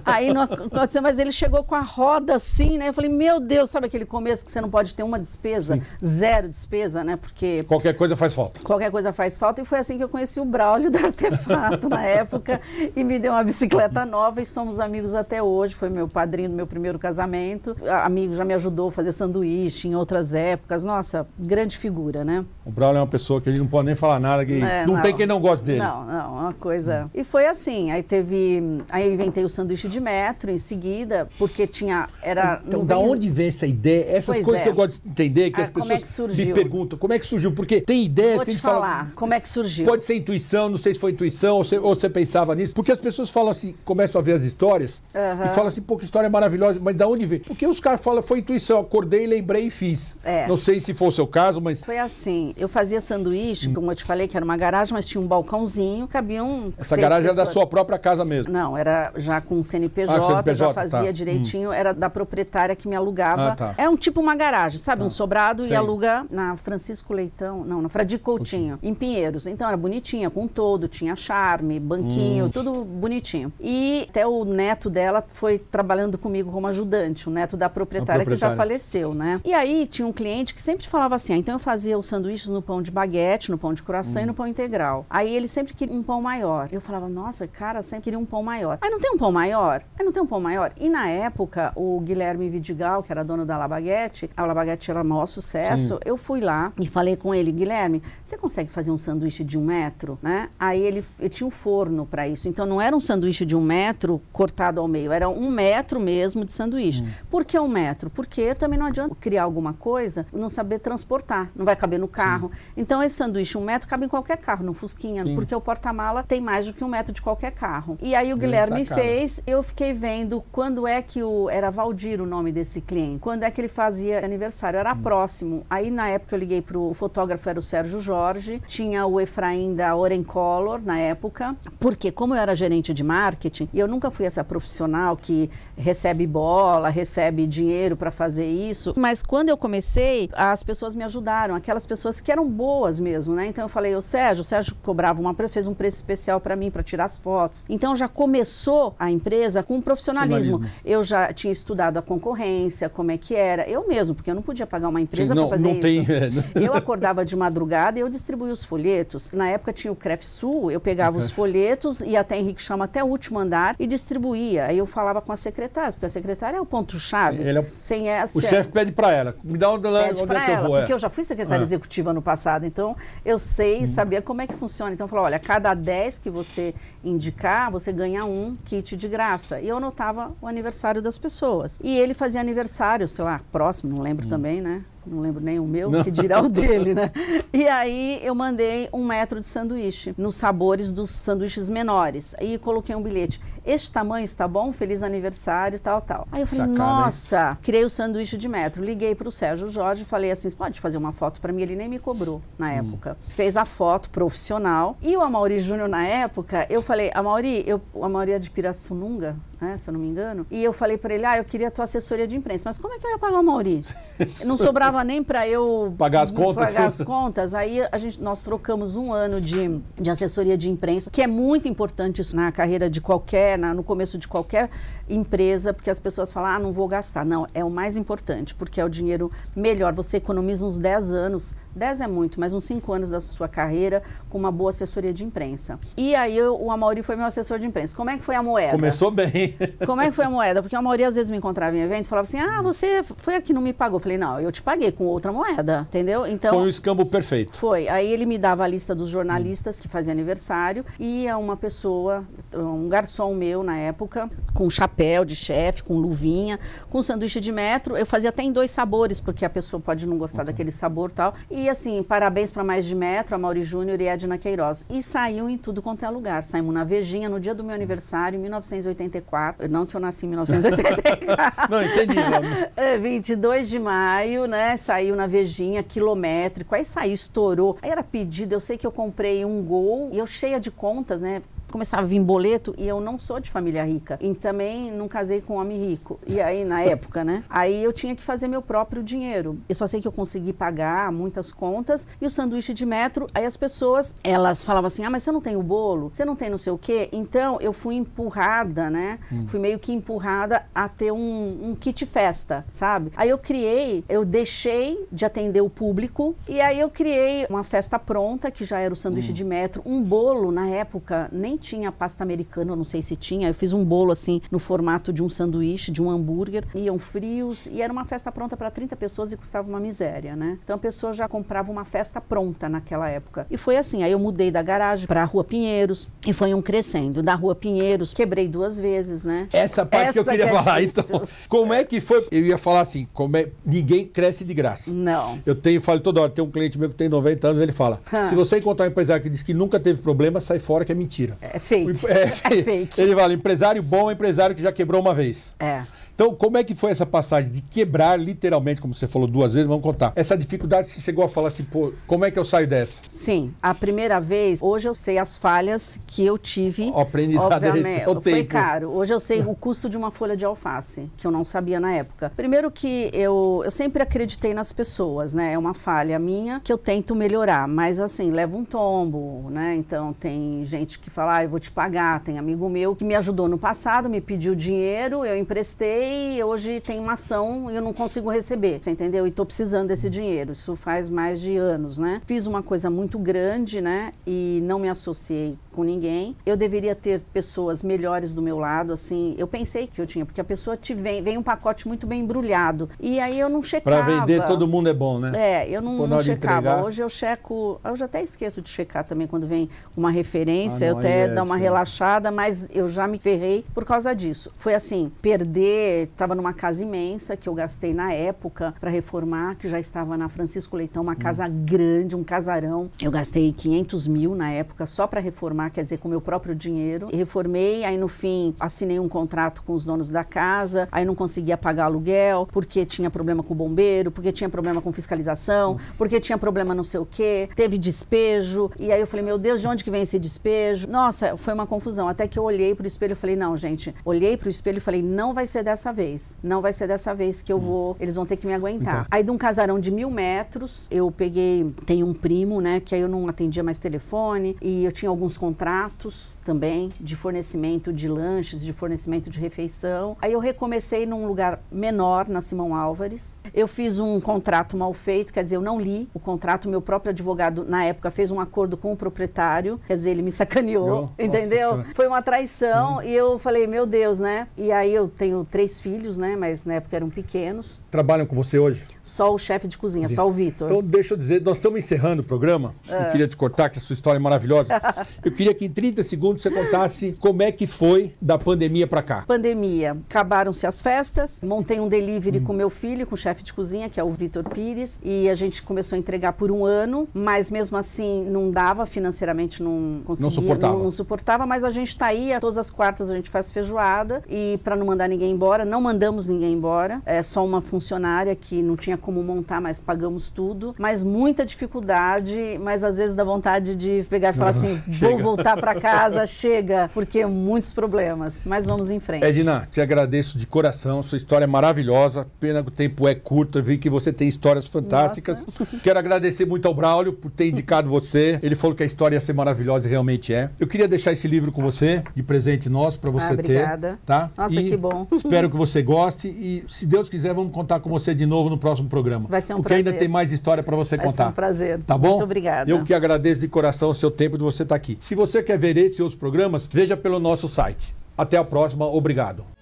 Aí 0.05 0.33
não 0.37 0.43
aconteceu, 0.43 1.01
mas 1.01 1.19
ele 1.19 1.31
chegou 1.31 1.63
com 1.63 1.75
a 1.75 1.81
roda 1.81 2.35
assim, 2.35 2.77
né? 2.77 2.89
Eu 2.89 2.93
falei, 2.93 3.09
meu 3.09 3.39
Deus, 3.39 3.69
sabe 3.69 3.87
aquele 3.87 4.05
começo 4.05 4.45
que 4.45 4.51
você 4.51 4.61
não 4.61 4.69
pode 4.69 4.93
ter 4.93 5.03
uma 5.03 5.19
despesa, 5.19 5.75
Sim. 5.75 5.81
zero 6.03 6.47
despesa, 6.47 7.03
né? 7.03 7.15
Porque. 7.15 7.63
Qualquer 7.63 7.93
coisa 7.93 8.15
faz 8.15 8.33
falta. 8.33 8.59
Qualquer 8.61 8.91
coisa 8.91 9.11
faz 9.11 9.37
falta. 9.37 9.61
E 9.61 9.65
foi 9.65 9.79
assim 9.79 9.97
que 9.97 10.03
eu 10.03 10.09
conheci 10.09 10.39
o 10.39 10.45
Braulio 10.45 10.91
da 10.91 10.99
Artefato 10.99 11.89
na 11.89 12.03
época 12.03 12.61
e 12.95 13.03
me 13.03 13.17
deu 13.19 13.33
uma 13.33 13.43
bicicleta 13.43 14.05
nova 14.05 14.41
e 14.41 14.45
somos 14.45 14.79
amigos 14.79 15.15
até 15.15 15.41
hoje. 15.41 15.75
Foi 15.75 15.89
meu 15.89 16.07
padrinho 16.07 16.49
do 16.49 16.55
meu 16.55 16.67
primeiro 16.67 16.99
casamento. 16.99 17.75
Amigo 18.03 18.33
já 18.33 18.45
me 18.45 18.53
ajudou 18.53 18.89
a 18.89 18.91
fazer 18.91 19.11
sanduíche 19.11 19.87
em 19.87 19.95
outras 19.95 20.35
épocas. 20.35 20.83
Nossa, 20.83 21.27
grande 21.37 21.77
figura, 21.77 22.23
né? 22.23 22.45
O 22.65 22.71
Braulio 22.71 22.99
é 22.99 23.01
uma 23.01 23.07
pessoa 23.07 23.41
que 23.41 23.49
a 23.49 23.51
gente 23.51 23.61
não 23.61 23.67
pode 23.67 23.87
nem 23.87 23.95
falar 23.95 24.19
nada, 24.19 24.45
que 24.45 24.61
é, 24.61 24.85
não, 24.85 24.95
não, 24.95 25.01
tem 25.01 25.15
quem 25.15 25.25
não 25.25 25.39
goste 25.39 25.65
dele. 25.65 25.79
Não, 25.79 26.05
não, 26.05 26.33
uma 26.33 26.53
coisa. 26.53 27.09
E 27.13 27.23
foi 27.23 27.47
assim. 27.47 27.91
Aí 27.91 28.03
teve. 28.03 28.83
Aí 28.91 29.07
eu 29.07 29.13
inventei 29.13 29.43
o 29.43 29.49
sanduíche 29.49 29.87
de 29.87 29.99
metro 29.99 30.26
metro 30.27 30.51
em 30.51 30.57
seguida, 30.57 31.27
porque 31.37 31.65
tinha. 31.65 32.07
Era, 32.21 32.61
então, 32.65 32.85
da 32.85 32.97
onde 32.97 33.29
vem 33.29 33.47
essa 33.47 33.65
ideia? 33.65 34.05
Essas 34.09 34.35
pois 34.35 34.45
coisas 34.45 34.61
é. 34.61 34.63
que 34.63 34.69
eu 34.69 34.75
gosto 34.75 35.01
de 35.01 35.09
entender, 35.09 35.51
que 35.51 35.61
ah, 35.61 35.63
as 35.63 35.69
pessoas 35.69 36.31
é 36.31 36.35
que 36.35 36.45
me 36.45 36.53
perguntam, 36.53 36.99
como 36.99 37.13
é 37.13 37.19
que 37.19 37.25
surgiu? 37.25 37.51
Porque 37.51 37.81
tem 37.81 38.03
ideias 38.03 38.35
Vou 38.35 38.45
que 38.45 38.51
a 38.51 38.53
gente 38.53 38.61
falar, 38.61 38.97
fala. 38.97 39.11
Como 39.15 39.33
é 39.33 39.39
que 39.39 39.49
surgiu? 39.49 39.85
Pode 39.85 40.05
ser 40.05 40.15
intuição, 40.15 40.69
não 40.69 40.77
sei 40.77 40.93
se 40.93 40.99
foi 40.99 41.11
intuição, 41.11 41.57
ou 41.57 41.63
você, 41.63 41.77
ou 41.77 41.95
você 41.95 42.09
pensava 42.09 42.53
nisso. 42.55 42.73
Porque 42.73 42.91
as 42.91 42.99
pessoas 42.99 43.29
falam 43.29 43.51
assim, 43.51 43.75
começam 43.85 44.19
a 44.19 44.23
ver 44.23 44.33
as 44.33 44.43
histórias 44.43 45.01
uhum. 45.13 45.45
e 45.45 45.47
falam 45.49 45.67
assim, 45.67 45.81
pô, 45.81 45.97
que 45.97 46.03
história 46.03 46.29
maravilhosa, 46.29 46.79
mas 46.81 46.95
da 46.95 47.07
onde 47.07 47.25
vem? 47.25 47.39
Porque 47.39 47.65
os 47.65 47.79
caras 47.79 48.01
falam, 48.01 48.21
foi 48.21 48.39
intuição, 48.39 48.79
acordei, 48.79 49.25
lembrei 49.25 49.67
e 49.67 49.69
fiz. 49.69 50.17
É. 50.23 50.47
Não 50.47 50.57
sei 50.57 50.79
se 50.79 50.93
foi 50.93 51.07
o 51.07 51.11
seu 51.11 51.27
caso, 51.27 51.61
mas. 51.61 51.83
Foi 51.83 51.97
assim, 51.97 52.53
eu 52.57 52.67
fazia 52.67 52.99
sanduíche, 52.99 53.69
hum. 53.69 53.73
como 53.73 53.91
eu 53.91 53.95
te 53.95 54.03
falei, 54.03 54.27
que 54.27 54.35
era 54.35 54.43
uma 54.43 54.57
garagem, 54.57 54.93
mas 54.93 55.07
tinha 55.07 55.21
um 55.21 55.27
balcãozinho, 55.27 56.07
cabiam. 56.07 56.73
Essa 56.77 56.95
garagem 56.95 57.23
pessoas. 57.23 57.37
era 57.37 57.45
da 57.45 57.51
sua 57.51 57.67
própria 57.67 57.97
casa 57.97 58.25
mesmo? 58.25 58.51
Não, 58.51 58.77
era 58.77 59.11
já 59.15 59.39
com 59.39 59.63
CNPJ. 59.63 60.16
CNPJ, 60.23 60.55
já 60.55 60.73
fazia 60.73 61.05
tá. 61.05 61.11
direitinho, 61.11 61.69
hum. 61.69 61.73
era 61.73 61.93
da 61.93 62.09
proprietária 62.09 62.75
que 62.75 62.87
me 62.87 62.95
alugava. 62.95 63.49
Ah, 63.49 63.55
tá. 63.55 63.75
É 63.77 63.89
um 63.89 63.95
tipo 63.95 64.21
uma 64.21 64.35
garagem, 64.35 64.79
sabe? 64.79 65.01
Tá. 65.01 65.05
Um 65.05 65.09
sobrado 65.09 65.63
Sei. 65.63 65.73
e 65.73 65.75
aluga 65.75 66.25
na 66.29 66.55
Francisco 66.57 67.13
Leitão, 67.13 67.63
não, 67.63 67.81
na 67.81 67.89
Fradi 67.89 68.17
Coutinho, 68.17 68.79
em 68.81 68.93
Pinheiros. 68.93 69.47
Então 69.47 69.67
era 69.67 69.77
bonitinha, 69.77 70.29
com 70.29 70.47
todo, 70.47 70.87
tinha 70.87 71.15
charme, 71.15 71.79
banquinho, 71.79 72.45
hum. 72.45 72.49
tudo 72.49 72.83
bonitinho. 72.83 73.51
E 73.59 74.05
até 74.09 74.25
o 74.25 74.43
neto 74.45 74.89
dela 74.89 75.23
foi 75.33 75.57
trabalhando 75.57 76.17
comigo 76.17 76.51
como 76.51 76.67
ajudante, 76.67 77.27
o 77.27 77.31
neto 77.31 77.55
da 77.55 77.69
proprietária, 77.69 78.23
proprietária. 78.23 78.53
que 78.53 78.57
já 78.57 78.63
faleceu, 78.63 79.13
né? 79.13 79.41
E 79.43 79.53
aí 79.53 79.87
tinha 79.87 80.07
um 80.07 80.13
cliente 80.13 80.53
que 80.53 80.61
sempre 80.61 80.87
falava 80.87 81.15
assim, 81.15 81.33
ah, 81.33 81.37
então 81.37 81.55
eu 81.55 81.59
fazia 81.59 81.97
os 81.97 82.05
sanduíches 82.05 82.49
no 82.49 82.61
pão 82.61 82.81
de 82.81 82.91
baguete, 82.91 83.51
no 83.51 83.57
pão 83.57 83.73
de 83.73 83.83
coração 83.83 84.21
hum. 84.21 84.25
e 84.25 84.27
no 84.27 84.33
pão 84.33 84.47
integral. 84.47 85.05
Aí 85.09 85.35
ele 85.35 85.47
sempre 85.47 85.73
queria 85.73 85.95
um 85.95 86.03
pão 86.03 86.21
maior. 86.21 86.67
Eu 86.71 86.81
falava, 86.81 87.07
nossa, 87.07 87.47
cara, 87.47 87.81
sempre 87.81 88.05
queria 88.05 88.19
um 88.19 88.25
pão 88.25 88.43
maior. 88.43 88.77
Aí 88.81 88.89
não 88.89 88.99
tem 88.99 89.11
um 89.11 89.17
pão 89.17 89.31
maior? 89.31 89.81
Aí 89.97 90.05
não 90.07 90.11
tem 90.13 90.23
um 90.23 90.25
pão 90.25 90.39
maior? 90.39 90.71
E 90.79 90.87
na 90.89 91.09
época, 91.09 91.73
o 91.75 91.99
Guilherme 91.99 92.49
Vidigal, 92.49 93.03
que 93.03 93.11
era 93.11 93.23
dono 93.23 93.45
da 93.45 93.57
La 93.57 93.67
Baguette, 93.67 94.29
a 94.37 94.45
La 94.45 94.53
Baguette 94.53 94.89
era 94.89 95.03
maior 95.03 95.25
sucesso, 95.25 95.95
Sim. 95.95 95.99
eu 96.05 96.15
fui 96.15 96.39
lá 96.39 96.71
e 96.79 96.87
falei 96.87 97.17
com 97.17 97.35
ele, 97.35 97.51
Guilherme, 97.51 98.01
você 98.23 98.37
consegue 98.37 98.71
fazer 98.71 98.89
um 98.89 98.97
sanduíche 98.97 99.43
de 99.43 99.57
um 99.57 99.65
metro? 99.65 100.17
Né? 100.21 100.49
Aí 100.57 100.81
ele, 100.81 101.03
ele 101.19 101.29
tinha 101.29 101.45
um 101.45 101.51
forno 101.51 102.05
para 102.05 102.25
isso. 102.25 102.47
Então 102.47 102.65
não 102.65 102.81
era 102.81 102.95
um 102.95 103.01
sanduíche 103.01 103.45
de 103.45 103.55
um 103.55 103.61
metro 103.61 104.21
cortado 104.31 104.79
ao 104.79 104.87
meio, 104.87 105.11
era 105.11 105.27
um 105.27 105.51
metro 105.51 105.99
mesmo 105.99 106.45
de 106.45 106.53
sanduíche. 106.53 107.03
Hum. 107.03 107.09
Por 107.29 107.43
que 107.43 107.59
um 107.59 107.67
metro? 107.67 108.09
Porque 108.09 108.55
também 108.55 108.79
não 108.79 108.85
adianta 108.85 109.13
criar 109.19 109.43
alguma 109.43 109.73
coisa 109.73 110.25
não 110.31 110.49
saber 110.49 110.79
transportar, 110.79 111.51
não 111.53 111.65
vai 111.65 111.75
caber 111.75 111.99
no 111.99 112.07
carro. 112.07 112.49
Sim. 112.53 112.71
Então 112.77 113.03
esse 113.03 113.15
sanduíche, 113.15 113.57
um 113.57 113.63
metro, 113.63 113.89
cabe 113.89 114.05
em 114.05 114.09
qualquer 114.09 114.37
carro, 114.37 114.63
no 114.63 114.73
Fusquinha, 114.73 115.25
Sim. 115.25 115.35
porque 115.35 115.53
o 115.53 115.59
porta-mala 115.59 116.23
tem 116.23 116.39
mais 116.39 116.65
do 116.65 116.71
que 116.71 116.83
um 116.83 116.87
metro 116.87 117.11
de 117.11 117.21
qualquer 117.21 117.51
carro. 117.51 117.97
E 118.01 118.15
aí 118.15 118.33
o 118.33 118.37
Guilherme 118.37 118.85
fez, 118.85 119.41
eu 119.45 119.61
fiquei 119.61 119.96
vendo 119.97 120.43
quando 120.51 120.87
é 120.87 121.01
que 121.01 121.21
o. 121.23 121.49
Era 121.49 121.69
Valdir 121.69 122.21
o 122.21 122.25
nome 122.25 122.51
desse 122.51 122.79
cliente. 122.79 123.19
Quando 123.19 123.43
é 123.43 123.51
que 123.51 123.59
ele 123.59 123.67
fazia 123.67 124.23
aniversário? 124.23 124.79
Era 124.79 124.93
hum. 124.93 125.01
próximo. 125.01 125.65
Aí 125.69 125.91
na 125.91 126.07
época 126.07 126.35
eu 126.35 126.39
liguei 126.39 126.61
pro 126.61 126.89
o 126.89 126.93
fotógrafo, 126.93 127.49
era 127.49 127.59
o 127.59 127.61
Sérgio 127.61 127.99
Jorge, 127.99 128.61
tinha 128.67 129.05
o 129.05 129.19
Efraim 129.19 129.75
da 129.75 129.95
Orencolor 129.95 130.81
na 130.81 130.97
época, 130.97 131.55
porque 131.79 132.11
como 132.11 132.33
eu 132.33 132.39
era 132.39 132.55
gerente 132.55 132.93
de 132.93 133.03
marketing, 133.03 133.67
e 133.73 133.79
eu 133.79 133.87
nunca 133.87 134.11
fui 134.11 134.25
essa 134.25 134.43
profissional 134.43 135.17
que 135.17 135.49
recebe 135.75 136.25
bola, 136.25 136.89
recebe 136.89 137.45
dinheiro 137.47 137.97
para 137.97 138.11
fazer 138.11 138.45
isso, 138.45 138.93
mas 138.95 139.21
quando 139.21 139.49
eu 139.49 139.57
comecei, 139.57 140.29
as 140.33 140.63
pessoas 140.63 140.95
me 140.95 141.03
ajudaram, 141.03 141.55
aquelas 141.55 141.85
pessoas 141.85 142.21
que 142.21 142.31
eram 142.31 142.47
boas 142.47 142.99
mesmo, 142.99 143.33
né? 143.35 143.47
Então 143.47 143.65
eu 143.65 143.69
falei, 143.69 143.95
o 143.95 144.01
Sérgio, 144.01 144.41
o 144.41 144.45
Sérgio 144.45 144.75
cobrava 144.83 145.19
uma, 145.19 145.35
fez 145.49 145.67
um 145.67 145.73
preço 145.73 145.97
especial 145.97 146.39
para 146.39 146.55
mim 146.55 146.69
para 146.69 146.83
tirar 146.83 147.05
as 147.05 147.17
fotos. 147.17 147.65
Então 147.67 147.95
já 147.95 148.07
começou 148.07 148.95
a 148.99 149.09
empresa 149.09 149.63
com 149.63 149.81
profissionalismo. 149.87 150.61
Eu 150.83 151.01
já 151.01 151.31
tinha 151.31 151.51
estudado 151.51 151.97
a 151.97 152.01
concorrência, 152.01 152.89
como 152.89 153.09
é 153.09 153.17
que 153.17 153.33
era, 153.33 153.67
eu 153.69 153.87
mesmo, 153.87 154.13
porque 154.13 154.29
eu 154.29 154.35
não 154.35 154.41
podia 154.41 154.67
pagar 154.67 154.89
uma 154.89 154.99
empresa 154.99 155.33
para 155.33 155.47
fazer 155.47 155.63
não 155.63 155.71
isso. 155.71 155.81
Tem, 155.81 155.99
é, 155.99 156.65
eu 156.67 156.73
acordava 156.73 157.23
de 157.23 157.35
madrugada 157.37 157.97
e 157.97 158.01
eu 158.01 158.09
distribuía 158.09 158.51
os 158.51 158.65
folhetos. 158.65 159.31
Na 159.31 159.47
época 159.47 159.71
tinha 159.71 159.91
o 159.91 159.95
Crefsul, 159.95 160.69
eu 160.69 160.81
pegava 160.81 161.17
os 161.17 161.29
folhetos 161.29 162.01
e 162.01 162.17
até 162.17 162.37
Henrique 162.37 162.61
chama 162.61 162.83
até 162.83 163.01
o 163.01 163.07
último 163.07 163.39
andar 163.39 163.75
e 163.79 163.87
distribuía. 163.87 164.65
Aí 164.65 164.77
eu 164.77 164.85
falava 164.85 165.21
com 165.21 165.31
a 165.31 165.37
secretária, 165.37 165.91
porque 165.93 166.05
a 166.05 166.09
secretária 166.09 166.57
é 166.57 166.61
o 166.61 166.65
ponto-chave. 166.65 167.41
É, 167.41 167.63
Sem 167.69 168.09
essa, 168.09 168.37
o 168.37 168.41
chefe 168.41 168.69
pede 168.69 168.91
para 168.91 169.11
ela, 169.11 169.35
me 169.41 169.57
dá 169.57 169.71
onde, 169.71 169.87
onde 169.87 170.35
é 170.35 170.45
que 170.45 170.51
eu 170.51 170.61
vou. 170.61 170.77
É. 170.77 170.79
Porque 170.81 170.93
eu 170.93 170.99
já 170.99 171.09
fui 171.09 171.23
secretária 171.23 171.61
é. 171.61 171.63
executiva 171.63 172.11
no 172.11 172.21
passado, 172.21 172.65
então 172.65 172.95
eu 173.23 173.39
sei 173.39 173.79
e 173.79 173.83
hum. 173.83 173.87
sabia 173.87 174.21
como 174.21 174.41
é 174.41 174.47
que 174.47 174.53
funciona. 174.53 174.91
Então 174.91 175.05
eu 175.05 175.09
falava, 175.09 175.27
olha, 175.27 175.39
cada 175.39 175.73
10 175.73 176.17
que 176.17 176.29
você 176.29 176.73
indicar, 177.03 177.71
você 177.71 177.93
ganha 177.93 178.25
um 178.25 178.57
kit 178.65 178.97
de 178.97 179.07
graça. 179.07 179.61
E 179.61 179.69
eu 179.69 179.76
anotava 179.77 180.31
o 180.41 180.47
aniversário 180.47 181.01
das 181.01 181.17
pessoas. 181.17 181.79
E 181.83 181.97
ele 181.97 182.13
fazia 182.13 182.41
aniversário, 182.41 183.07
sei 183.07 183.23
lá, 183.23 183.41
próximo, 183.51 183.95
não 183.95 184.03
lembro 184.03 184.25
hum. 184.25 184.29
também, 184.29 184.61
né? 184.61 184.83
Não 185.09 185.21
lembro 185.21 185.43
nem 185.43 185.59
o 185.59 185.65
meu, 185.67 185.89
não. 185.89 186.03
que 186.03 186.11
dirá 186.11 186.41
o 186.41 186.49
dele, 186.49 186.93
né? 186.93 187.11
E 187.53 187.67
aí 187.67 188.19
eu 188.23 188.35
mandei 188.35 188.89
um 188.93 189.03
metro 189.05 189.39
de 189.39 189.47
sanduíche, 189.47 190.13
nos 190.17 190.35
sabores 190.35 190.91
dos 190.91 191.09
sanduíches 191.09 191.69
menores. 191.69 192.35
Aí 192.39 192.57
coloquei 192.57 192.95
um 192.95 193.01
bilhete. 193.01 193.39
Este 193.65 193.91
tamanho 193.91 194.23
está 194.23 194.47
bom? 194.47 194.71
Feliz 194.71 195.03
aniversário, 195.03 195.79
tal, 195.79 196.01
tal. 196.01 196.27
Aí 196.31 196.41
eu 196.41 196.47
falei, 196.47 196.67
Sacana, 196.67 196.77
nossa, 196.77 197.49
hein? 197.49 197.57
criei 197.61 197.83
o 197.83 197.89
sanduíche 197.89 198.37
de 198.37 198.47
metro. 198.47 198.83
Liguei 198.83 199.13
para 199.13 199.27
o 199.27 199.31
Sérgio 199.31 199.67
Jorge 199.67 200.03
e 200.03 200.05
falei 200.05 200.31
assim, 200.31 200.49
pode 200.51 200.79
fazer 200.79 200.97
uma 200.97 201.11
foto 201.11 201.41
para 201.41 201.51
mim? 201.51 201.63
Ele 201.63 201.75
nem 201.75 201.89
me 201.89 201.99
cobrou 201.99 202.41
na 202.57 202.67
hum. 202.67 202.71
época. 202.71 203.17
Fez 203.29 203.57
a 203.57 203.65
foto 203.65 204.09
profissional. 204.09 204.95
E 205.01 205.17
o 205.17 205.21
Amaury 205.21 205.59
Júnior, 205.59 205.89
na 205.89 206.05
época, 206.05 206.65
eu 206.69 206.81
falei, 206.81 207.11
Amaury, 207.13 207.63
eu, 207.67 207.81
o 207.93 208.05
Amaury 208.05 208.31
é 208.31 208.39
de 208.39 208.49
Pirassununga, 208.49 209.35
né, 209.59 209.75
se 209.77 209.89
eu 209.89 209.93
não 209.93 209.99
me 209.99 210.07
engano. 210.07 210.45
E 210.49 210.63
eu 210.63 210.71
falei 210.71 210.97
para 210.97 211.13
ele, 211.13 211.25
ah, 211.25 211.37
eu 211.37 211.43
queria 211.43 211.67
a 211.67 211.71
tua 211.71 211.83
assessoria 211.83 212.27
de 212.27 212.35
imprensa. 212.35 212.63
Mas 212.65 212.77
como 212.77 212.93
é 212.93 212.99
que 212.99 213.05
eu 213.05 213.11
ia 213.11 213.19
pagar 213.19 213.39
o 213.39 213.43
Mauri? 213.43 213.83
não 214.45 214.57
sobrava 214.57 214.96
nem 215.03 215.23
para 215.23 215.47
eu 215.47 215.93
pagar 215.97 216.21
as 216.21 216.31
contas. 216.31 216.73
Pagar 216.73 216.87
as 216.87 217.01
contas. 217.01 217.55
Aí 217.55 217.81
a 217.91 217.97
gente, 217.97 218.21
nós 218.21 218.41
trocamos 218.41 218.95
um 218.95 219.13
ano 219.13 219.39
de, 219.39 219.79
de 219.99 220.09
assessoria 220.09 220.57
de 220.57 220.69
imprensa, 220.69 221.09
que 221.09 221.21
é 221.21 221.27
muito 221.27 221.67
importante 221.67 222.21
isso 222.21 222.35
na 222.35 222.51
carreira 222.51 222.89
de 222.89 223.01
qualquer, 223.01 223.57
na, 223.57 223.73
no 223.73 223.83
começo 223.83 224.17
de 224.17 224.27
qualquer 224.27 224.69
empresa, 225.09 225.73
porque 225.73 225.89
as 225.89 225.99
pessoas 225.99 226.31
falam, 226.31 226.49
ah, 226.49 226.59
não 226.59 226.71
vou 226.71 226.87
gastar. 226.87 227.25
Não, 227.25 227.45
é 227.53 227.63
o 227.63 227.69
mais 227.69 227.97
importante, 227.97 228.53
porque 228.53 228.79
é 228.79 228.85
o 228.85 228.89
dinheiro 228.89 229.31
melhor. 229.55 229.93
Você 229.93 230.17
economiza 230.17 230.65
uns 230.65 230.77
10 230.77 231.13
anos 231.13 231.55
10 231.77 232.01
é 232.01 232.07
muito, 232.07 232.39
mas 232.39 232.53
uns 232.53 232.63
5 232.65 232.91
anos 232.93 233.09
da 233.09 233.19
sua 233.19 233.47
carreira 233.47 234.01
com 234.29 234.37
uma 234.37 234.51
boa 234.51 234.71
assessoria 234.71 235.13
de 235.13 235.23
imprensa. 235.23 235.79
E 235.95 236.15
aí 236.15 236.37
eu, 236.37 236.59
o 236.59 236.71
Amaury 236.71 237.03
foi 237.03 237.15
meu 237.15 237.25
assessor 237.25 237.59
de 237.59 237.67
imprensa. 237.67 237.95
Como 237.95 238.09
é 238.09 238.17
que 238.17 238.23
foi 238.23 238.35
a 238.35 238.43
moeda? 238.43 238.71
Começou 238.71 239.11
bem. 239.11 239.55
Como 239.85 240.01
é 240.01 240.09
que 240.09 240.15
foi 240.15 240.25
a 240.25 240.29
moeda? 240.29 240.61
Porque 240.61 240.75
a 240.75 240.79
Amaury 240.79 241.03
às 241.03 241.15
vezes 241.15 241.29
me 241.29 241.37
encontrava 241.37 241.75
em 241.75 241.81
evento 241.81 242.05
e 242.05 242.09
falava 242.09 242.27
assim: 242.27 242.39
ah, 242.39 242.61
você 242.61 243.03
foi 243.03 243.35
aqui 243.35 243.53
não 243.53 243.61
me 243.61 243.73
pagou. 243.73 243.97
Eu 243.97 244.01
falei: 244.01 244.17
não, 244.17 244.39
eu 244.39 244.51
te 244.51 244.61
paguei 244.61 244.91
com 244.91 245.05
outra 245.05 245.31
moeda, 245.31 245.85
entendeu? 245.87 246.25
Então. 246.25 246.51
Foi 246.51 246.63
um 246.63 246.67
escambo 246.67 247.05
perfeito. 247.05 247.57
Foi. 247.57 247.87
Aí 247.87 248.11
ele 248.11 248.25
me 248.25 248.37
dava 248.37 248.63
a 248.63 248.67
lista 248.67 248.93
dos 248.93 249.09
jornalistas 249.09 249.79
que 249.79 249.87
faziam 249.87 250.11
aniversário 250.11 250.85
e 250.99 251.27
uma 251.33 251.55
pessoa, 251.55 252.23
um 252.53 252.87
garçom 252.87 253.33
meu 253.33 253.63
na 253.63 253.77
época, 253.77 254.29
com 254.53 254.69
chapéu 254.69 255.23
de 255.23 255.35
chefe, 255.35 255.83
com 255.83 255.97
luvinha, 255.97 256.59
com 256.89 257.01
sanduíche 257.01 257.39
de 257.39 257.51
metro. 257.51 257.97
Eu 257.97 258.05
fazia 258.05 258.29
até 258.29 258.43
em 258.43 258.51
dois 258.51 258.71
sabores, 258.71 259.19
porque 259.19 259.45
a 259.45 259.49
pessoa 259.49 259.81
pode 259.81 260.07
não 260.07 260.17
gostar 260.17 260.41
uhum. 260.41 260.45
daquele 260.47 260.71
sabor 260.71 261.11
tal. 261.11 261.33
E 261.49 261.66
assim, 261.69 262.03
parabéns 262.03 262.51
para 262.51 262.63
mais 262.63 262.85
de 262.85 262.95
metro, 262.95 263.35
a 263.35 263.37
Mauri 263.37 263.63
Júnior 263.63 263.99
e 264.01 264.07
Edna 264.07 264.37
Queiroz. 264.37 264.85
E 264.89 265.01
saiu 265.01 265.49
em 265.49 265.57
tudo 265.57 265.81
quanto 265.81 266.05
é 266.05 266.09
lugar. 266.09 266.43
Saímos 266.43 266.73
na 266.73 266.83
Vejinha 266.83 267.29
no 267.29 267.39
dia 267.39 267.53
do 267.53 267.63
meu 267.63 267.75
aniversário, 267.75 268.37
em 268.37 268.41
1984. 268.41 269.67
Não 269.69 269.85
que 269.85 269.95
eu 269.95 270.01
nasci 270.01 270.25
em 270.25 270.29
1984. 270.29 271.69
não, 271.69 271.83
entendi. 271.83 272.15
Não. 272.15 272.67
É, 272.77 272.97
22 272.97 273.69
de 273.69 273.79
maio, 273.79 274.45
né? 274.45 274.77
Saiu 274.77 275.15
na 275.15 275.25
Vejinha, 275.25 275.81
quilométrico. 275.81 276.75
Aí 276.75 276.85
saiu, 276.85 277.13
estourou. 277.13 277.77
Aí 277.81 277.89
era 277.89 278.03
pedido, 278.03 278.53
eu 278.53 278.59
sei 278.59 278.77
que 278.77 278.85
eu 278.85 278.91
comprei 278.91 279.43
um 279.43 279.63
gol 279.63 280.09
e 280.11 280.17
eu 280.17 280.27
cheia 280.27 280.59
de 280.59 280.69
contas, 280.69 281.21
né? 281.21 281.41
Começava 281.71 282.03
a 282.03 282.05
vir 282.05 282.21
boleto 282.21 282.73
e 282.77 282.87
eu 282.87 282.99
não 282.99 283.17
sou 283.17 283.39
de 283.39 283.49
família 283.49 283.83
rica. 283.83 284.17
E 284.21 284.33
também 284.33 284.91
não 284.91 285.07
casei 285.07 285.41
com 285.41 285.55
um 285.55 285.61
homem 285.61 285.89
rico. 285.89 286.19
E 286.25 286.39
aí, 286.41 286.63
na 286.63 286.81
época, 286.81 287.23
né? 287.23 287.43
Aí 287.49 287.83
eu 287.83 287.93
tinha 287.93 288.15
que 288.15 288.23
fazer 288.23 288.47
meu 288.47 288.61
próprio 288.61 289.03
dinheiro. 289.03 289.59
Eu 289.67 289.75
só 289.75 289.87
sei 289.87 290.01
que 290.01 290.07
eu 290.07 290.11
consegui 290.11 290.53
pagar 290.53 291.11
muitas 291.11 291.51
contas 291.51 292.07
e 292.21 292.25
o 292.25 292.29
sanduíche 292.29 292.73
de 292.73 292.85
metro. 292.85 293.27
Aí 293.33 293.45
as 293.45 293.57
pessoas, 293.57 294.15
elas 294.23 294.63
falavam 294.63 294.87
assim: 294.87 295.03
ah, 295.03 295.09
mas 295.09 295.23
você 295.23 295.31
não 295.31 295.41
tem 295.41 295.55
o 295.55 295.63
bolo? 295.63 296.11
Você 296.13 296.25
não 296.25 296.35
tem 296.35 296.49
não 296.49 296.57
sei 296.57 296.71
o 296.71 296.77
quê? 296.77 297.09
Então 297.11 297.59
eu 297.59 297.73
fui 297.73 297.95
empurrada, 297.95 298.89
né? 298.89 299.19
Hum. 299.31 299.45
Fui 299.47 299.59
meio 299.59 299.79
que 299.79 299.93
empurrada 299.93 300.65
a 300.73 300.87
ter 300.87 301.11
um, 301.11 301.69
um 301.69 301.75
kit 301.75 302.05
festa, 302.05 302.65
sabe? 302.71 303.11
Aí 303.15 303.29
eu 303.29 303.37
criei, 303.37 304.03
eu 304.07 304.23
deixei 304.23 305.07
de 305.11 305.25
atender 305.25 305.61
o 305.61 305.69
público 305.69 306.35
e 306.47 306.61
aí 306.61 306.79
eu 306.79 306.89
criei 306.89 307.45
uma 307.49 307.63
festa 307.63 307.99
pronta, 307.99 308.49
que 308.51 308.63
já 308.65 308.79
era 308.79 308.93
o 308.93 308.97
sanduíche 308.97 309.31
hum. 309.31 309.35
de 309.35 309.43
metro, 309.43 309.81
um 309.85 310.01
bolo 310.01 310.51
na 310.51 310.67
época, 310.67 311.29
nem 311.31 311.56
tinha 311.57 311.91
pasta 311.91 312.23
americana, 312.23 312.71
eu 312.71 312.75
não 312.75 312.83
sei 312.83 313.01
se 313.01 313.15
tinha. 313.15 313.47
Eu 313.47 313.53
fiz 313.53 313.73
um 313.73 313.83
bolo 313.83 314.11
assim 314.11 314.41
no 314.51 314.59
formato 314.59 315.11
de 315.11 315.23
um 315.23 315.29
sanduíche, 315.29 315.91
de 315.91 316.01
um 316.01 316.09
hambúrguer. 316.09 316.65
Iam 316.75 316.99
frios 316.99 317.67
e 317.67 317.81
era 317.81 317.91
uma 317.91 318.05
festa 318.05 318.31
pronta 318.31 318.55
para 318.55 318.71
30 318.71 318.95
pessoas 318.95 319.31
e 319.31 319.37
custava 319.37 319.67
uma 319.69 319.79
miséria, 319.79 320.35
né? 320.35 320.57
Então 320.63 320.75
a 320.75 320.79
pessoa 320.79 321.13
já 321.13 321.27
comprava 321.27 321.71
uma 321.71 321.85
festa 321.85 322.21
pronta 322.21 322.69
naquela 322.69 323.09
época. 323.09 323.45
E 323.49 323.57
foi 323.57 323.77
assim, 323.77 324.03
aí 324.03 324.11
eu 324.11 324.19
mudei 324.19 324.51
da 324.51 324.61
garagem 324.61 325.07
para 325.07 325.21
a 325.21 325.25
Rua 325.25 325.43
Pinheiros 325.43 326.07
e 326.25 326.33
foi 326.33 326.53
um 326.53 326.61
crescendo. 326.61 327.21
Da 327.23 327.35
Rua 327.35 327.55
Pinheiros, 327.55 328.13
quebrei 328.13 328.47
duas 328.47 328.79
vezes, 328.79 329.23
né? 329.23 329.47
Essa 329.51 329.85
parte 329.85 330.09
Essa 330.09 330.13
que 330.13 330.19
eu 330.19 330.25
queria 330.25 330.45
que 330.45 330.51
é 330.51 330.63
falar. 330.63 330.83
Então, 330.83 331.03
como 331.49 331.73
é 331.73 331.83
que 331.83 331.99
foi? 331.99 332.27
Eu 332.31 332.45
ia 332.45 332.57
falar 332.57 332.81
assim, 332.81 333.07
como 333.13 333.35
é 333.37 333.49
ninguém 333.65 334.05
cresce 334.05 334.43
de 334.43 334.53
graça. 334.53 334.91
Não. 334.91 335.39
Eu 335.45 335.55
tenho, 335.55 335.81
falo 335.81 335.99
toda 335.99 336.21
hora, 336.21 336.31
tem 336.31 336.43
um 336.43 336.51
cliente 336.51 336.77
meu 336.77 336.89
que 336.89 336.95
tem 336.95 337.09
90 337.09 337.47
anos, 337.47 337.61
ele 337.61 337.71
fala: 337.71 338.01
"Se 338.29 338.35
você 338.35 338.57
encontrar 338.57 338.85
um 338.85 338.89
empresário 338.89 339.23
que 339.23 339.29
diz 339.29 339.43
que 339.43 339.53
nunca 339.53 339.79
teve 339.79 340.01
problema, 340.01 340.39
sai 340.39 340.59
fora 340.59 340.85
que 340.85 340.91
é 340.91 340.95
mentira". 340.95 341.37
É 341.53 341.59
fake. 341.59 342.07
É, 342.07 342.21
é 342.59 342.63
fake. 342.63 343.01
Ele 343.01 343.15
fala, 343.15 343.33
empresário 343.33 343.81
bom 343.81 344.09
é 344.09 344.13
empresário 344.13 344.55
que 344.55 344.61
já 344.61 344.71
quebrou 344.71 345.01
uma 345.01 345.13
vez. 345.13 345.53
É. 345.59 345.83
Então, 346.17 346.33
como 346.33 346.57
é 346.57 346.63
que 346.63 346.73
foi 346.73 346.89
essa 346.89 347.05
passagem 347.05 347.51
de 347.51 347.61
quebrar 347.61 348.19
literalmente, 348.19 348.81
como 348.81 348.91
você 348.91 349.07
falou 349.07 349.27
duas 349.27 349.53
vezes, 349.53 349.67
vamos 349.67 349.83
contar. 349.83 350.13
Essa 350.15 350.35
dificuldade, 350.35 350.87
você 350.87 350.99
chegou 350.99 351.23
a 351.23 351.29
falar 351.29 351.49
assim, 351.49 351.63
pô, 351.63 351.93
como 352.07 352.25
é 352.25 352.31
que 352.31 352.39
eu 352.39 352.43
saio 352.43 352.65
dessa? 352.65 353.03
Sim, 353.07 353.53
a 353.61 353.75
primeira 353.75 354.19
vez, 354.19 354.59
hoje 354.59 354.89
eu 354.89 354.95
sei 354.95 355.19
as 355.19 355.37
falhas 355.37 355.99
que 356.07 356.25
eu 356.25 356.35
tive. 356.35 356.89
O 356.89 356.97
aprendizado 356.97 357.63
esse 357.77 357.97
é 357.97 358.09
o 358.09 358.19
foi 358.19 358.33
tempo. 358.33 358.49
caro. 358.49 358.89
Hoje 358.89 359.13
eu 359.13 359.19
sei 359.19 359.41
o 359.41 359.53
custo 359.53 359.87
de 359.87 359.95
uma 359.95 360.09
folha 360.09 360.35
de 360.35 360.43
alface, 360.43 361.07
que 361.17 361.27
eu 361.27 361.29
não 361.29 361.45
sabia 361.45 361.79
na 361.79 361.93
época. 361.93 362.31
Primeiro 362.35 362.71
que 362.71 363.11
eu, 363.13 363.61
eu 363.63 363.69
sempre 363.69 364.01
acreditei 364.01 364.55
nas 364.55 364.73
pessoas, 364.73 365.35
né? 365.35 365.53
É 365.53 365.57
uma 365.59 365.75
falha 365.75 366.17
minha 366.17 366.59
que 366.63 366.73
eu 366.73 366.79
tento 366.79 367.13
melhorar, 367.13 367.67
mas 367.67 367.99
assim, 367.99 368.31
leva 368.31 368.57
um 368.57 368.65
tombo, 368.65 369.51
né? 369.51 369.75
Então 369.75 370.13
tem 370.13 370.65
gente 370.65 370.97
que 370.97 371.11
fala, 371.11 371.35
ah, 371.37 371.43
eu 371.43 371.49
vou 371.49 371.59
te 371.59 371.69
pagar, 371.69 372.21
tem 372.21 372.39
amigo 372.39 372.67
meu 372.67 372.95
que 372.95 373.05
me 373.05 373.13
ajudou 373.13 373.47
no 373.47 373.59
passado, 373.59 374.09
me 374.09 374.19
pediu 374.19 374.55
dinheiro, 374.55 375.23
eu 375.23 375.37
emprestei, 375.37 376.06
hoje 376.43 376.79
tem 376.79 376.99
uma 376.99 377.13
ação 377.13 377.69
e 377.71 377.75
eu 377.75 377.81
não 377.81 377.93
consigo 377.93 378.29
receber, 378.29 378.79
você 378.81 378.91
entendeu? 378.91 379.25
E 379.27 379.31
tô 379.31 379.45
precisando 379.45 379.87
desse 379.87 380.09
dinheiro. 380.09 380.51
Isso 380.51 380.75
faz 380.75 381.09
mais 381.09 381.41
de 381.41 381.57
anos, 381.57 381.97
né? 381.97 382.21
Fiz 382.25 382.47
uma 382.47 382.61
coisa 382.61 382.89
muito 382.89 383.17
grande, 383.17 383.81
né? 383.81 384.11
E 384.25 384.59
não 384.63 384.79
me 384.79 384.89
associei 384.89 385.57
com 385.71 385.83
ninguém. 385.83 386.35
Eu 386.45 386.57
deveria 386.57 386.95
ter 386.95 387.21
pessoas 387.31 387.83
melhores 387.83 388.33
do 388.33 388.41
meu 388.41 388.57
lado, 388.57 388.91
assim. 388.91 389.35
Eu 389.37 389.47
pensei 389.47 389.87
que 389.87 390.01
eu 390.01 390.07
tinha, 390.07 390.25
porque 390.25 390.41
a 390.41 390.43
pessoa 390.43 390.75
te 390.75 390.93
vem, 390.93 391.21
vem 391.21 391.37
um 391.37 391.43
pacote 391.43 391.87
muito 391.87 392.07
bem 392.07 392.21
embrulhado. 392.21 392.89
E 392.99 393.19
aí 393.19 393.39
eu 393.39 393.49
não 393.49 393.61
checava. 393.61 394.03
Para 394.03 394.19
vender 394.19 394.43
todo 394.45 394.67
mundo 394.67 394.89
é 394.89 394.93
bom, 394.93 395.19
né? 395.19 395.31
É, 395.35 395.69
eu 395.69 395.81
não, 395.81 396.07
não 396.07 396.19
checava. 396.19 396.83
Hoje 396.83 397.03
eu 397.03 397.09
checo, 397.09 397.79
eu 397.83 397.95
já 397.95 398.05
até 398.05 398.23
esqueço 398.23 398.61
de 398.61 398.69
checar 398.69 399.03
também 399.03 399.27
quando 399.27 399.47
vem 399.47 399.69
uma 399.95 400.09
referência, 400.09 400.89
ah, 400.89 400.93
não, 400.93 400.99
eu 400.99 400.99
até 400.99 401.19
é 401.21 401.27
dou 401.27 401.43
uma 401.43 401.57
relaxada, 401.57 402.31
mas 402.31 402.67
eu 402.73 402.87
já 402.89 403.07
me 403.07 403.19
ferrei 403.19 403.65
por 403.73 403.85
causa 403.85 404.13
disso. 404.13 404.51
Foi 404.57 404.73
assim, 404.73 405.11
perder, 405.21 405.96
estava 406.03 406.35
numa 406.35 406.53
casa 406.53 406.83
imensa 406.83 407.37
que 407.37 407.47
eu 407.47 407.53
gastei 407.53 407.93
na 407.93 408.11
época 408.13 408.73
para 408.79 408.89
reformar, 408.89 409.55
que 409.55 409.67
já 409.67 409.79
estava 409.79 410.17
na 410.17 410.29
Francisco 410.29 410.75
Leitão, 410.75 411.03
uma 411.03 411.13
hum. 411.13 411.15
casa 411.15 411.47
grande, 411.47 412.15
um 412.15 412.23
casarão. 412.23 412.89
Eu 413.01 413.11
gastei 413.11 413.51
500 413.51 414.07
mil 414.07 414.35
na 414.35 414.49
época 414.51 414.85
só 414.85 415.07
para 415.07 415.19
reformar 415.19 415.67
quer 415.69 415.83
dizer, 415.83 415.97
com 415.97 416.07
meu 416.07 416.21
próprio 416.21 416.55
dinheiro. 416.55 417.07
E 417.11 417.15
reformei, 417.15 417.83
aí 417.83 417.97
no 417.97 418.07
fim 418.07 418.55
assinei 418.59 418.99
um 418.99 419.07
contrato 419.07 419.63
com 419.63 419.73
os 419.73 419.83
donos 419.83 420.09
da 420.09 420.23
casa, 420.23 420.87
aí 420.91 421.05
não 421.05 421.15
conseguia 421.15 421.57
pagar 421.57 421.85
aluguel, 421.85 422.47
porque 422.51 422.85
tinha 422.85 423.09
problema 423.09 423.43
com 423.43 423.53
o 423.53 423.57
bombeiro, 423.57 424.11
porque 424.11 424.31
tinha 424.31 424.49
problema 424.49 424.81
com 424.81 424.91
fiscalização, 424.91 425.77
porque 425.97 426.19
tinha 426.19 426.37
problema 426.37 426.73
não 426.73 426.83
sei 426.83 426.99
o 426.99 427.05
quê, 427.05 427.49
teve 427.55 427.77
despejo. 427.77 428.71
E 428.79 428.91
aí 428.91 428.99
eu 428.99 429.07
falei, 429.07 429.25
meu 429.25 429.37
Deus, 429.37 429.61
de 429.61 429.67
onde 429.67 429.83
que 429.83 429.91
vem 429.91 430.01
esse 430.01 430.19
despejo? 430.19 430.87
Nossa, 430.87 431.37
foi 431.37 431.53
uma 431.53 431.67
confusão. 431.67 432.07
Até 432.07 432.27
que 432.27 432.37
eu 432.37 432.43
olhei 432.43 432.73
pro 432.75 432.87
espelho 432.87 433.13
e 433.13 433.15
falei, 433.15 433.35
não, 433.35 433.55
gente, 433.55 433.93
olhei 434.03 434.37
pro 434.37 434.49
espelho 434.49 434.77
e 434.77 434.81
falei, 434.81 435.01
não 435.01 435.33
vai 435.33 435.47
ser 435.47 435.63
dessa 435.63 435.86
vez. 435.91 436.37
Não 436.41 436.61
vai 436.61 436.73
ser 436.73 436.87
dessa 436.87 437.13
vez 437.13 437.41
que 437.41 437.51
eu 437.51 437.59
vou, 437.59 437.95
eles 437.99 438.15
vão 438.15 438.25
ter 438.25 438.37
que 438.37 438.47
me 438.47 438.53
aguentar. 438.53 439.01
Então. 439.01 439.05
Aí 439.11 439.23
de 439.23 439.31
um 439.31 439.37
casarão 439.37 439.79
de 439.79 439.91
mil 439.91 440.09
metros, 440.09 440.87
eu 440.89 441.11
peguei, 441.11 441.73
tem 441.85 442.03
um 442.03 442.13
primo, 442.13 442.61
né, 442.61 442.79
que 442.79 442.95
aí 442.95 443.01
eu 443.01 443.09
não 443.09 443.27
atendia 443.27 443.63
mais 443.63 443.79
telefone, 443.79 444.57
e 444.61 444.85
eu 444.85 444.91
tinha 444.91 445.09
alguns 445.09 445.37
contratos 445.37 446.35
também 446.47 446.93
de 446.97 447.13
fornecimento 447.13 447.91
de 447.91 448.07
lanches, 448.07 448.61
de 448.61 448.71
fornecimento 448.71 449.29
de 449.29 449.37
refeição. 449.37 450.15
Aí 450.21 450.31
eu 450.31 450.39
recomecei 450.39 451.05
num 451.05 451.27
lugar 451.27 451.59
menor, 451.69 452.29
na 452.29 452.39
Simão 452.39 452.73
Álvares. 452.73 453.37
Eu 453.53 453.67
fiz 453.67 453.99
um 453.99 454.17
contrato 454.21 454.77
mal 454.77 454.93
feito, 454.93 455.33
quer 455.33 455.43
dizer, 455.43 455.57
eu 455.57 455.61
não 455.61 455.77
li 455.77 456.07
o 456.13 456.19
contrato. 456.19 456.69
Meu 456.69 456.81
próprio 456.81 457.09
advogado, 457.09 457.65
na 457.65 457.83
época, 457.83 458.09
fez 458.09 458.31
um 458.31 458.39
acordo 458.39 458.77
com 458.77 458.93
o 458.93 458.95
proprietário, 458.95 459.77
quer 459.85 459.97
dizer, 459.97 460.11
ele 460.11 460.21
me 460.21 460.31
sacaneou, 460.31 461.11
entendeu? 461.19 461.83
Foi 461.93 462.07
uma 462.07 462.21
traição 462.21 463.03
e 463.03 463.13
eu 463.13 463.37
falei, 463.37 463.67
meu 463.67 463.85
Deus, 463.85 464.21
né? 464.21 464.47
E 464.55 464.71
aí 464.71 464.93
eu 464.93 465.09
tenho 465.09 465.43
três 465.43 465.76
filhos, 465.79 466.17
né? 466.17 466.35
Mas 466.35 466.65
na 466.65 466.75
época 466.75 466.95
eram 466.95 467.09
pequenos. 467.09 467.79
Trabalham 467.89 468.25
com 468.25 468.35
você 468.35 468.57
hoje? 468.57 468.83
Só 469.03 469.33
o 469.33 469.37
chefe 469.37 469.67
de 469.67 469.77
cozinha, 469.77 470.09
só 470.09 470.27
o 470.27 470.31
Vitor. 470.31 470.69
Então, 470.69 470.83
deixa 470.83 471.13
eu 471.13 471.17
dizer, 471.17 471.41
nós 471.41 471.57
estamos 471.57 471.79
encerrando 471.79 472.21
o 472.21 472.25
programa. 472.25 472.73
É. 472.87 473.03
Eu 473.03 473.11
queria 473.11 473.27
te 473.27 473.37
cortar, 473.37 473.69
que 473.69 473.77
a 473.77 473.81
sua 473.81 473.93
história 473.93 474.17
é 474.17 474.21
maravilhosa. 474.21 474.73
eu 475.23 475.31
queria 475.31 475.53
que 475.53 475.65
em 475.65 475.69
30 475.69 476.03
segundos 476.03 476.41
você 476.41 476.49
contasse 476.49 477.17
como 477.19 477.41
é 477.41 477.51
que 477.51 477.67
foi 477.67 478.13
da 478.21 478.37
pandemia 478.37 478.87
para 478.87 479.01
cá. 479.01 479.23
Pandemia. 479.27 479.97
Acabaram-se 480.09 480.65
as 480.65 480.81
festas. 480.81 481.41
Montei 481.41 481.79
um 481.79 481.87
delivery 481.87 482.39
hum. 482.39 482.43
com 482.43 482.53
meu 482.53 482.69
filho, 482.69 483.05
com 483.05 483.15
o 483.15 483.17
chefe 483.17 483.43
de 483.43 483.53
cozinha, 483.53 483.89
que 483.89 483.99
é 483.99 484.03
o 484.03 484.11
Vitor 484.11 484.43
Pires, 484.49 484.99
e 485.03 485.29
a 485.29 485.35
gente 485.35 485.61
começou 485.61 485.95
a 485.95 485.99
entregar 485.99 486.33
por 486.33 486.51
um 486.51 486.65
ano, 486.65 487.07
mas 487.13 487.49
mesmo 487.49 487.77
assim 487.77 488.25
não 488.25 488.51
dava 488.51 488.85
financeiramente, 488.85 489.61
não 489.61 490.01
conseguia, 490.03 490.23
não 490.23 490.29
suportava. 490.29 490.73
Não, 490.73 490.83
não 490.83 490.91
suportava, 490.91 491.45
mas 491.45 491.63
a 491.63 491.69
gente 491.69 491.89
está 491.89 492.07
aí, 492.07 492.31
todas 492.39 492.57
as 492.57 492.69
quartas 492.69 493.09
a 493.09 493.15
gente 493.15 493.29
faz 493.29 493.51
feijoada 493.51 494.21
e 494.29 494.59
para 494.63 494.75
não 494.75 494.85
mandar 494.85 495.07
ninguém 495.07 495.31
embora, 495.31 495.65
não 495.67 495.81
mandamos 495.81 496.27
ninguém 496.27 496.53
embora. 496.53 497.01
É 497.05 497.21
só 497.21 497.45
uma 497.45 497.61
funcionária 497.61 498.35
que 498.35 498.61
não 498.61 498.75
tinha 498.75 498.97
como 498.97 499.21
montar, 499.21 499.61
mas 499.61 499.79
pagamos 499.79 500.29
tudo. 500.29 500.75
Mas 500.77 501.03
muita 501.03 501.45
dificuldade, 501.45 502.59
mas 502.61 502.83
às 502.83 502.97
vezes 502.97 503.15
dá 503.15 503.23
vontade 503.23 503.75
de 503.75 504.05
pegar 504.09 504.29
e 504.29 504.33
falar 504.33 504.51
assim, 504.51 504.81
vou 504.99 505.19
voltar 505.19 505.57
para 505.57 505.75
casa, 505.79 506.25
chega, 506.25 506.89
porque 506.93 507.25
muitos 507.25 507.73
problemas, 507.73 508.43
mas 508.45 508.65
vamos 508.65 508.89
em 508.89 508.99
frente. 508.99 509.25
Edna, 509.25 509.67
te 509.71 509.81
agradeço 509.81 510.37
de 510.37 510.47
coração, 510.47 511.03
sua 511.03 511.17
história 511.17 511.43
é 511.43 511.47
maravilhosa, 511.47 512.27
pena 512.39 512.61
que 512.63 512.69
o 512.69 512.71
tempo 512.71 513.07
é 513.07 513.15
curto, 513.15 513.59
eu 513.59 513.63
vi 513.63 513.77
que 513.77 513.89
você 513.89 514.11
tem 514.13 514.27
histórias 514.27 514.67
fantásticas. 514.67 515.45
Nossa. 515.45 515.77
Quero 515.83 515.99
agradecer 515.99 516.45
muito 516.45 516.67
ao 516.67 516.73
Braulio 516.73 517.13
por 517.13 517.29
ter 517.31 517.49
indicado 517.49 517.89
você, 517.89 518.39
ele 518.41 518.55
falou 518.55 518.75
que 518.75 518.83
a 518.83 518.85
história 518.85 519.15
ia 519.15 519.21
ser 519.21 519.33
maravilhosa 519.33 519.87
e 519.87 519.91
realmente 519.91 520.33
é. 520.33 520.49
Eu 520.59 520.67
queria 520.67 520.87
deixar 520.87 521.11
esse 521.11 521.27
livro 521.27 521.51
com 521.51 521.61
você, 521.61 522.03
de 522.15 522.23
presente 522.23 522.69
nosso, 522.69 522.99
para 522.99 523.11
você 523.11 523.31
ah, 523.31 523.33
obrigada. 523.33 523.89
ter. 523.91 524.05
Tá? 524.05 524.31
Nossa, 524.37 524.59
e 524.59 524.69
que 524.69 524.77
bom. 524.77 525.07
Espero 525.11 525.46
que 525.49 525.57
você 525.57 525.81
goste 525.81 526.27
e, 526.27 526.63
se 526.67 526.85
Deus 526.85 527.09
quiser, 527.09 527.33
vamos 527.33 527.51
contar 527.51 527.79
com 527.79 527.89
você 527.89 528.13
de 528.13 528.25
novo 528.25 528.49
no 528.49 528.57
próximo 528.57 528.87
programa. 528.87 529.27
Vai 529.29 529.41
ser 529.41 529.53
um 529.53 529.57
porque 529.57 529.69
prazer. 529.69 529.87
ainda 529.87 529.99
tem 529.99 530.07
mais 530.07 530.31
história 530.31 530.63
para 530.63 530.75
você 530.75 530.97
Vai 530.97 531.05
contar. 531.05 531.23
Vai 531.23 531.25
ser 531.25 531.31
um 531.31 531.35
prazer. 531.35 531.79
Tá 531.85 531.97
bom? 531.97 532.09
Muito 532.09 532.23
obrigada. 532.23 532.69
Eu 532.69 532.83
que 532.83 532.93
agradeço 532.93 533.41
de 533.41 533.47
coração 533.47 533.89
o 533.89 533.93
seu 533.93 534.11
tempo 534.11 534.37
de 534.37 534.43
você 534.43 534.63
estar 534.63 534.73
tá 534.73 534.77
aqui. 534.77 534.97
Se 534.99 535.15
você 535.15 535.41
quer 535.41 535.57
ver 535.57 535.77
esse 535.77 535.99
e 535.99 536.03
outros 536.03 536.19
programas, 536.19 536.67
veja 536.71 536.95
pelo 536.95 537.19
nosso 537.19 537.47
site. 537.47 537.95
Até 538.17 538.37
a 538.37 538.43
próxima, 538.43 538.85
obrigado. 538.85 539.56